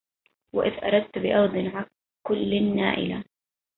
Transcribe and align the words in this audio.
وإذا 0.53 0.77
أردت 0.87 1.17
بأرض 1.17 1.55
عكل 2.25 2.75
نائلا 2.75 3.23